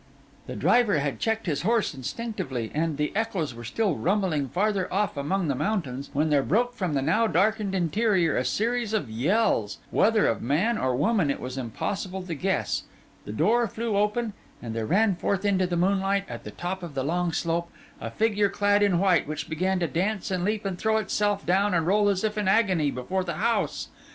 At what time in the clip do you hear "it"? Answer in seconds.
11.29-11.39